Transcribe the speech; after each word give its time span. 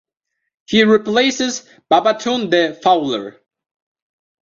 He 0.65 0.81
replaces 0.83 1.63
Babatunde 1.91 2.81
Fowler. 2.81 3.39